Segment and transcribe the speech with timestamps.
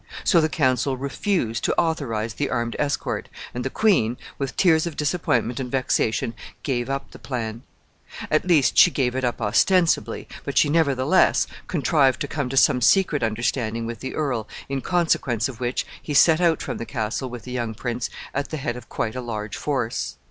[0.23, 4.97] So the council refused to authorize the armed escort, and the queen, with tears of
[4.97, 7.61] disappointment and vexation, gave up the plan.
[8.31, 12.81] At least she gave it up ostensibly, but she nevertheless contrived to come to some
[12.81, 17.29] secret understanding with the earl, in consequence of which he set out from the castle
[17.29, 20.17] with the young prince at the head of quite a large force.